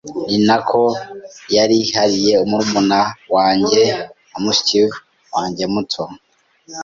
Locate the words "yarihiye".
1.55-2.33